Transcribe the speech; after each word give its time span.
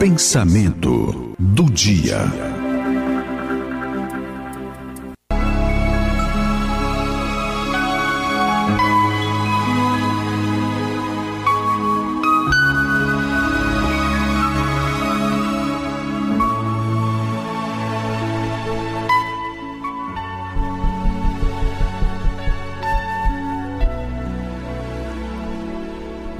Pensamento 0.00 1.34
do 1.36 1.64
dia. 1.64 2.18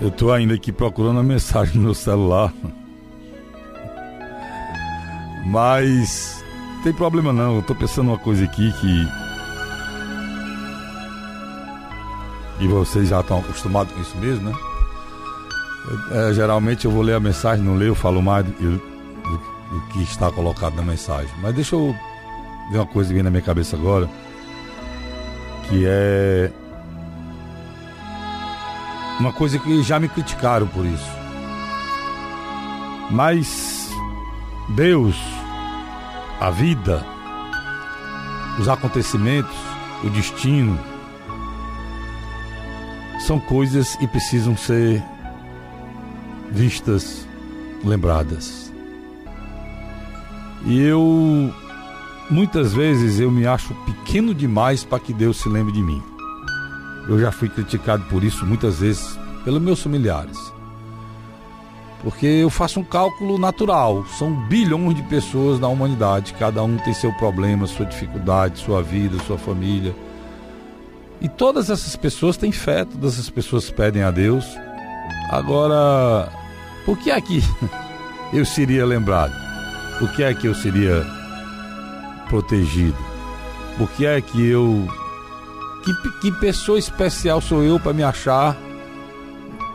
Eu 0.01 0.13
tô 0.13 0.31
ainda 0.31 0.55
aqui 0.55 0.71
procurando 0.71 1.19
a 1.19 1.25
mensagem 1.25 1.83
no 1.83 1.93
celular. 1.93 2.55
Mas 5.49 6.45
tem 6.83 6.93
problema 6.93 7.33
não, 7.33 7.57
eu 7.57 7.63
tô 7.63 7.75
pensando 7.75 8.09
uma 8.09 8.19
coisa 8.19 8.45
aqui 8.45 8.71
que. 8.73 9.09
E 12.61 12.69
vocês 12.69 13.09
já 13.09 13.21
estão 13.21 13.39
acostumados 13.39 13.95
com 13.95 14.01
isso 14.01 14.17
mesmo, 14.19 14.51
né? 14.51 14.57
Eu, 16.11 16.21
é, 16.21 16.35
geralmente 16.35 16.85
eu 16.85 16.91
vou 16.91 17.01
ler 17.01 17.15
a 17.15 17.21
mensagem, 17.21 17.65
não 17.65 17.77
leio, 17.77 17.91
eu 17.91 17.95
falo 17.95 18.21
mais 18.21 18.45
do, 18.45 18.53
do, 18.53 18.79
do, 18.79 19.81
que 19.91 20.03
está 20.03 20.31
colocado 20.31 20.75
na 20.75 20.83
mensagem. 20.83 21.31
Mas 21.41 21.55
deixa 21.55 21.77
eu 21.77 21.97
ver 22.71 22.79
uma 22.79 22.87
coisa 22.87 23.09
que 23.09 23.15
vem 23.15 23.23
na 23.23 23.31
minha 23.31 23.43
cabeça 23.43 23.75
agora. 23.75 24.07
Que 25.69 25.85
é. 25.87 26.53
Uma 29.19 29.33
coisa 29.33 29.59
que 29.59 29.83
já 29.83 29.99
me 29.99 30.11
criticaram 30.11 30.67
por 30.67 30.85
isso. 30.85 31.11
Mas 33.11 33.78
Deus 34.71 35.17
a 36.41 36.51
vida, 36.51 37.05
os 38.61 38.69
acontecimentos, 38.69 39.57
o 40.05 40.11
destino, 40.11 40.79
são 43.27 43.41
coisas 43.41 43.97
que 43.97 44.07
precisam 44.07 44.57
ser 44.57 45.03
vistas, 46.51 47.27
lembradas. 47.85 48.73
E 50.65 50.81
eu 50.81 51.53
muitas 52.31 52.73
vezes 52.73 53.19
eu 53.19 53.31
me 53.31 53.47
acho 53.47 53.75
pequeno 53.87 54.35
demais 54.35 54.85
para 54.85 55.01
que 55.01 55.13
Deus 55.13 55.39
se 55.39 55.49
lembre 55.49 55.73
de 55.73 55.83
mim. 55.83 56.03
Eu 57.09 57.19
já 57.19 57.33
fui 57.33 57.49
criticado 57.49 58.05
por 58.05 58.23
isso 58.23 58.45
muitas 58.45 58.81
vezes 58.81 59.19
pelos 59.45 59.63
meus 59.63 59.83
familiares. 59.83 60.53
Porque 62.03 62.27
eu 62.27 62.49
faço 62.49 62.81
um 62.81 62.85
cálculo 62.85 63.39
natural. 63.39 64.05
São 64.19 64.33
bilhões 64.33 64.95
de 64.95 65.03
pessoas 65.05 65.59
na 65.59 65.69
humanidade. 65.69 66.35
Cada 66.35 66.63
um 66.63 66.77
tem 66.79 66.95
seu 66.95 67.13
problema, 67.15 67.67
sua 67.67 67.87
dificuldade, 67.87 68.59
sua 68.59 68.83
vida, 68.83 69.19
sua 69.27 69.37
família. 69.37 69.95
E 71.21 71.29
todas 71.29 71.69
essas 71.69 71.97
pessoas 71.97 72.37
têm 72.37 72.53
fé, 72.53 72.85
todas 72.85 73.15
essas 73.15 73.31
pessoas 73.31 73.71
pedem 73.71 74.03
a 74.03 74.11
Deus. 74.11 74.47
Agora, 75.31 76.31
por 76.85 76.97
que 76.99 77.11
é 77.11 77.21
que 77.21 77.43
eu 78.33 78.45
seria 78.45 78.87
lembrado? 78.87 79.33
Por 79.99 80.13
que 80.13 80.23
é 80.23 80.33
que 80.33 80.47
eu 80.47 80.55
seria 80.55 81.05
protegido? 82.29 82.97
Por 83.77 83.91
que 83.91 84.07
é 84.07 84.21
que 84.21 84.47
eu. 84.47 84.87
Que, 85.85 86.21
que 86.21 86.33
pessoa 86.39 86.79
especial 86.79 87.41
sou 87.41 87.65
eu 87.65 87.81
para 87.81 87.93
me 87.93 88.03
achar 88.03 88.57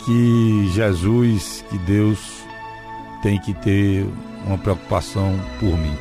que 0.05 0.67
Jesus, 0.73 1.63
que 1.69 1.77
Deus 1.79 2.19
tem 3.21 3.39
que 3.39 3.53
ter 3.53 4.05
uma 4.45 4.57
preocupação 4.57 5.39
por 5.59 5.77
mim. 5.77 5.95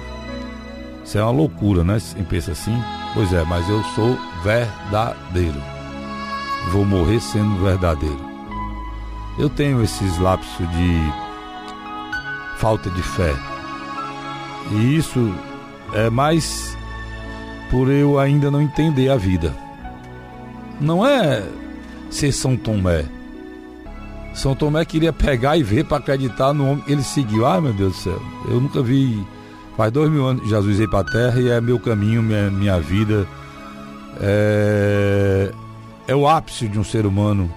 Isso 1.04 1.18
é 1.18 1.22
uma 1.22 1.30
loucura, 1.30 1.84
né? 1.84 1.98
Quem 2.14 2.24
pensa 2.24 2.52
assim? 2.52 2.76
Pois 3.14 3.32
é, 3.32 3.44
mas 3.44 3.68
eu 3.68 3.82
sou 3.94 4.16
verdadeiro. 4.42 5.60
Vou 6.70 6.84
morrer 6.84 7.20
sendo 7.20 7.62
verdadeiro. 7.62 8.20
Eu 9.38 9.48
tenho 9.48 9.82
esses 9.82 10.18
lapsos 10.18 10.68
de 10.70 11.12
falta 12.58 12.90
de 12.90 13.02
fé. 13.02 13.34
E 14.72 14.96
isso 14.96 15.34
é 15.94 16.08
mais 16.08 16.76
por 17.70 17.90
eu 17.90 18.18
ainda 18.18 18.50
não 18.50 18.60
entender 18.60 19.08
a 19.08 19.16
vida. 19.16 19.54
Não 20.80 21.06
é 21.06 21.46
ser 22.10 22.32
São 22.32 22.56
Tomé 22.56 23.04
são 24.34 24.54
Tomé 24.54 24.84
queria 24.84 25.12
pegar 25.12 25.56
e 25.56 25.62
ver 25.62 25.84
para 25.84 25.98
acreditar 25.98 26.52
no 26.52 26.70
homem. 26.70 26.84
Ele 26.86 27.02
seguiu. 27.02 27.46
Ai 27.46 27.60
meu 27.60 27.72
Deus 27.72 27.92
do 27.92 27.98
céu, 27.98 28.22
eu 28.48 28.60
nunca 28.60 28.82
vi. 28.82 29.24
Faz 29.76 29.90
dois 29.90 30.10
mil 30.10 30.26
anos 30.26 30.46
Jesus 30.48 30.76
veio 30.76 30.90
para 30.90 31.00
a 31.00 31.10
terra 31.10 31.40
e 31.40 31.48
é 31.48 31.60
meu 31.60 31.78
caminho, 31.78 32.22
minha, 32.22 32.50
minha 32.50 32.80
vida. 32.80 33.26
É, 34.20 35.50
é 36.06 36.14
o 36.14 36.28
ápice 36.28 36.68
de 36.68 36.78
um 36.78 36.84
ser 36.84 37.06
humano 37.06 37.52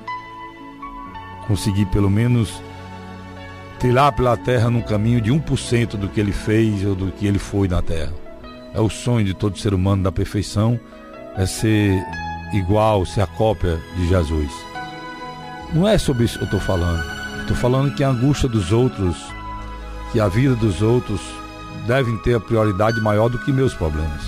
conseguir 1.48 1.86
pelo 1.88 2.10
menos 2.10 2.62
tirar 3.80 4.12
pela 4.14 4.38
terra 4.38 4.70
num 4.70 4.82
caminho 4.82 5.22
de 5.22 5.32
1% 5.32 5.98
do 5.98 6.08
que 6.08 6.20
ele 6.20 6.32
fez 6.32 6.86
ou 6.86 6.96
do 6.96 7.12
que 7.12 7.28
ele 7.28 7.40
foi 7.40 7.68
na 7.68 7.82
terra. 7.82 8.14
É 8.74 8.80
o 8.80 8.90
sonho 8.90 9.26
de 9.26 9.34
todo 9.34 9.60
ser 9.60 9.74
humano 9.74 10.04
da 10.04 10.12
perfeição, 10.12 10.80
é 11.38 11.46
ser 11.46 12.02
igual, 12.54 13.06
ser 13.06 13.22
a 13.22 13.28
cópia 13.28 13.80
de 13.96 14.08
Jesus. 14.08 14.75
Não 15.76 15.86
é 15.86 15.98
sobre 15.98 16.24
isso 16.24 16.38
que 16.38 16.44
eu 16.44 16.46
estou 16.46 16.60
falando. 16.62 17.04
Estou 17.42 17.58
falando 17.58 17.94
que 17.94 18.02
a 18.02 18.08
angústia 18.08 18.48
dos 18.48 18.72
outros, 18.72 19.18
que 20.14 20.22
a 20.22 20.30
vida 20.30 20.56
dos 20.56 20.82
outros 20.82 21.20
devem 21.86 22.18
ter 22.20 22.36
a 22.36 22.40
prioridade 22.40 23.02
maior 23.02 23.28
do 23.28 23.38
que 23.40 23.52
meus 23.52 23.74
problemas. 23.74 24.22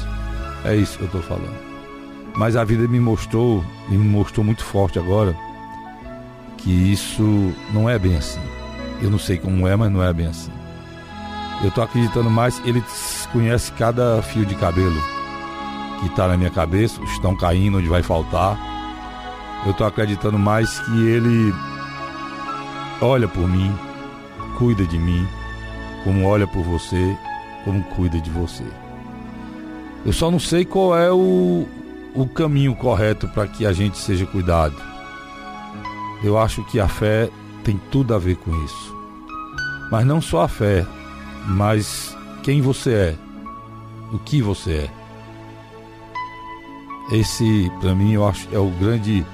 É 0.66 0.76
isso 0.76 0.98
que 0.98 1.06
eu 1.06 1.08
estou 1.08 1.22
falando. 1.22 1.56
Mas 2.36 2.58
a 2.58 2.66
vida 2.66 2.86
me 2.86 3.00
mostrou, 3.00 3.64
e 3.88 3.94
me 3.94 4.04
mostrou 4.04 4.44
muito 4.46 4.62
forte 4.62 5.00
agora, 5.00 5.34
que 6.58 6.70
isso 6.70 7.54
não 7.74 7.90
é 7.90 7.98
bem 7.98 8.18
assim. 8.18 8.42
Eu 9.02 9.10
não 9.10 9.18
sei 9.18 9.38
como 9.38 9.66
é, 9.70 9.74
mas 9.74 9.90
não 9.90 10.04
é 10.04 10.12
bem 10.12 10.28
assim. 10.28 10.52
Eu 11.62 11.70
estou 11.70 11.82
acreditando 11.82 12.30
mais, 12.30 12.62
ele 12.66 12.84
conhece 13.32 13.72
cada 13.72 14.22
fio 14.22 14.46
de 14.46 14.54
cabelo 14.56 15.02
que 16.02 16.08
está 16.08 16.28
na 16.28 16.36
minha 16.36 16.52
cabeça, 16.52 17.02
estão 17.04 17.38
caindo, 17.38 17.78
onde 17.78 17.88
vai 17.88 18.04
faltar 18.04 18.77
eu 19.66 19.72
estou 19.72 19.86
acreditando 19.88 20.38
mais 20.38 20.80
que 20.80 21.08
Ele 21.08 21.54
olha 23.02 23.28
por 23.28 23.48
mim, 23.48 23.74
cuida 24.58 24.86
de 24.86 24.98
mim, 24.98 25.28
como 26.04 26.26
olha 26.26 26.48
por 26.48 26.64
você, 26.64 27.18
como 27.64 27.84
cuida 27.84 28.20
de 28.20 28.30
você. 28.30 28.64
Eu 30.06 30.14
só 30.14 30.32
não 30.32 30.40
sei 30.40 30.64
qual 30.64 30.98
é 30.98 31.12
o, 31.12 31.68
o 32.16 32.28
caminho 32.28 32.76
correto 32.76 33.28
para 33.28 33.48
que 33.48 33.66
a 33.66 33.74
gente 33.74 33.98
seja 33.98 34.26
cuidado. 34.26 34.76
Eu 36.24 36.38
acho 36.38 36.64
que 36.66 36.80
a 36.80 36.88
fé 36.88 37.30
tem 37.64 37.80
tudo 37.92 38.16
a 38.16 38.18
ver 38.18 38.38
com 38.38 38.56
isso. 38.64 38.96
Mas 39.92 40.06
não 40.06 40.22
só 40.22 40.44
a 40.44 40.48
fé, 40.48 40.86
mas 41.46 42.16
quem 42.44 42.62
você 42.62 42.94
é, 42.94 43.16
o 44.14 44.20
que 44.20 44.42
você 44.42 44.90
é. 47.12 47.18
Esse, 47.18 47.72
para 47.80 47.96
mim, 47.96 48.14
eu 48.14 48.28
acho 48.28 48.48
é 48.52 48.60
o 48.60 48.70
grande 48.70 49.26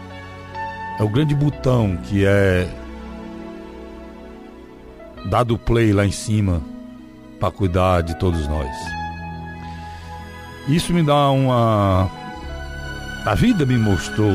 é 0.99 1.03
o 1.03 1.09
grande 1.09 1.33
botão 1.33 1.97
que 2.03 2.25
é 2.25 2.67
dado 5.25 5.57
play 5.57 5.91
lá 5.91 6.05
em 6.05 6.11
cima 6.11 6.61
para 7.39 7.51
cuidar 7.51 8.01
de 8.01 8.17
todos 8.17 8.47
nós. 8.47 8.75
Isso 10.67 10.93
me 10.93 11.03
dá 11.03 11.29
uma. 11.29 12.09
A 13.25 13.35
vida 13.35 13.65
me 13.65 13.77
mostrou, 13.77 14.31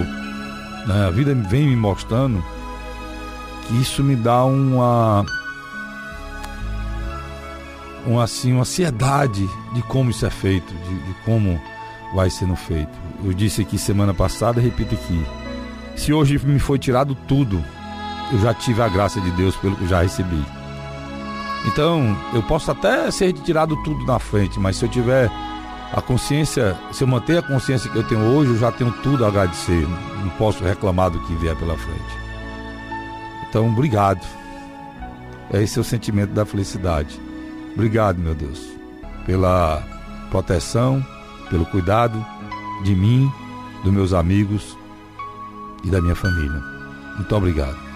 né? 0.86 1.06
a 1.06 1.10
vida 1.10 1.34
vem 1.34 1.68
me 1.68 1.76
mostrando 1.76 2.44
que 3.66 3.80
isso 3.80 4.02
me 4.02 4.16
dá 4.16 4.44
uma. 4.44 5.24
Uma, 8.06 8.24
assim, 8.24 8.52
uma 8.52 8.62
ansiedade 8.62 9.46
de 9.74 9.82
como 9.82 10.10
isso 10.10 10.24
é 10.24 10.30
feito, 10.30 10.72
de, 10.72 10.98
de 10.98 11.14
como 11.24 11.60
vai 12.14 12.30
sendo 12.30 12.56
feito. 12.56 12.92
Eu 13.22 13.34
disse 13.34 13.60
aqui 13.60 13.76
semana 13.76 14.14
passada, 14.14 14.60
repito 14.60 14.94
aqui 14.94 15.26
se 15.98 16.12
hoje 16.12 16.38
me 16.38 16.58
foi 16.58 16.78
tirado 16.78 17.14
tudo, 17.26 17.62
eu 18.32 18.38
já 18.38 18.54
tive 18.54 18.80
a 18.80 18.88
graça 18.88 19.20
de 19.20 19.30
Deus 19.32 19.56
pelo 19.56 19.76
que 19.76 19.86
já 19.86 20.02
recebi. 20.02 20.42
Então, 21.66 22.16
eu 22.32 22.42
posso 22.42 22.70
até 22.70 23.10
ser 23.10 23.32
tirado 23.32 23.76
tudo 23.82 24.06
na 24.06 24.18
frente, 24.18 24.60
mas 24.60 24.76
se 24.76 24.84
eu 24.84 24.88
tiver 24.88 25.28
a 25.92 26.00
consciência, 26.00 26.78
se 26.92 27.02
eu 27.02 27.08
manter 27.08 27.38
a 27.38 27.42
consciência 27.42 27.90
que 27.90 27.96
eu 27.96 28.04
tenho 28.04 28.20
hoje, 28.20 28.52
eu 28.52 28.58
já 28.58 28.70
tenho 28.70 28.92
tudo 29.02 29.24
a 29.24 29.28
agradecer. 29.28 29.86
Não 30.22 30.30
posso 30.38 30.62
reclamar 30.62 31.10
do 31.10 31.18
que 31.26 31.34
vier 31.34 31.56
pela 31.56 31.76
frente. 31.76 32.18
Então, 33.48 33.68
obrigado. 33.68 34.24
Esse 35.52 35.78
é 35.78 35.80
o 35.80 35.84
sentimento 35.84 36.30
da 36.30 36.46
felicidade. 36.46 37.20
Obrigado, 37.74 38.18
meu 38.18 38.34
Deus, 38.34 38.60
pela 39.26 39.82
proteção, 40.30 41.04
pelo 41.50 41.66
cuidado 41.66 42.24
de 42.84 42.94
mim, 42.94 43.30
dos 43.82 43.92
meus 43.92 44.12
amigos 44.12 44.76
e 45.84 45.90
da 45.90 46.00
minha 46.00 46.14
família. 46.14 46.62
Muito 47.16 47.34
obrigado. 47.34 47.88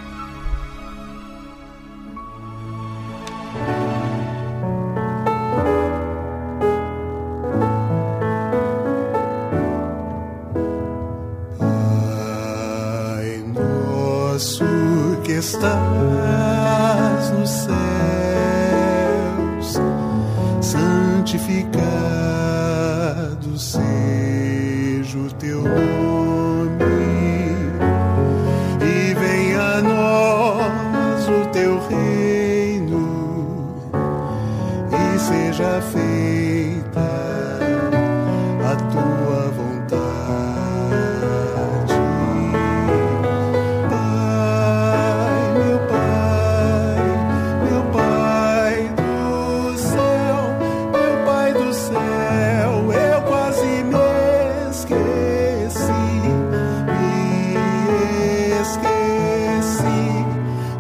estás 15.43 17.31
nos 17.32 17.50
céus, 17.50 17.76
santificado 20.61 21.69
seja 23.58 25.19
o 25.19 25.32
teu 25.34 25.62
nome. 25.62 26.21
seja 35.22 35.80
feita 35.92 37.08
a 38.64 38.76
tua 38.90 39.42
vontade. 39.58 40.02
Pai, 43.88 45.42
meu 45.58 45.78
Pai, 45.92 47.02
meu 47.62 47.82
Pai 47.92 48.74
do 48.96 49.78
céu, 49.78 50.38
meu 50.92 51.14
Pai 51.24 51.52
do 51.52 51.72
céu, 51.72 52.72
eu 52.92 53.22
quase 53.22 53.72
me 53.84 54.10
esqueci, 54.70 56.02
me 56.88 57.06
esqueci 58.60 60.02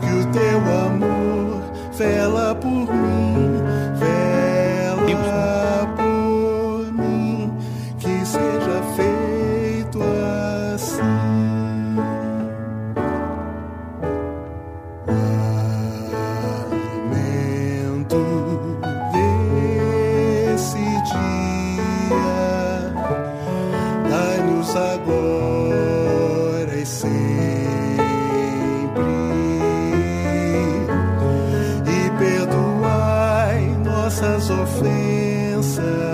que 0.00 0.10
o 0.10 0.22
teu 0.32 0.58
amor 0.86 1.62
vela 1.96 2.54
por 2.56 2.92
mim. 2.92 3.11
confiança. 34.64 36.11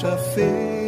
já 0.00 0.16
fez. 0.16 0.79